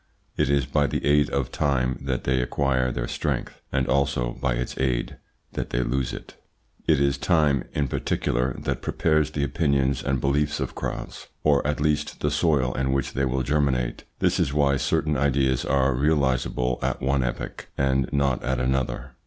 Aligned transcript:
It 0.35 0.49
is 0.49 0.65
by 0.65 0.87
the 0.87 1.05
aid 1.05 1.29
of 1.29 1.51
time 1.51 1.99
that 2.01 2.23
they 2.23 2.41
acquire 2.41 2.91
their 2.91 3.07
strength 3.07 3.61
and 3.71 3.85
also 3.87 4.31
by 4.31 4.55
its 4.55 4.75
aid 4.79 5.17
that 5.53 5.69
they 5.69 5.83
lose 5.83 6.11
it. 6.11 6.33
It 6.87 6.99
is 6.99 7.19
time 7.19 7.65
in 7.73 7.87
particular 7.87 8.55
that 8.63 8.81
prepares 8.81 9.29
the 9.29 9.43
opinions 9.43 10.01
and 10.01 10.19
beliefs 10.19 10.59
of 10.59 10.73
crowds, 10.73 11.27
or 11.43 11.61
at 11.67 11.79
least 11.79 12.21
the 12.21 12.31
soil 12.31 12.73
on 12.75 12.93
which 12.93 13.13
they 13.13 13.25
will 13.25 13.43
germinate. 13.43 14.03
This 14.17 14.39
is 14.39 14.55
why 14.55 14.77
certain 14.77 15.15
ideas 15.15 15.65
are 15.65 15.93
realisable 15.93 16.79
at 16.81 16.99
one 17.03 17.23
epoch 17.23 17.67
and 17.77 18.09
not 18.11 18.43
at 18.43 18.59
another. 18.59 19.11